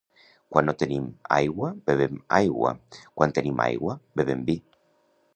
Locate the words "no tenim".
0.67-1.03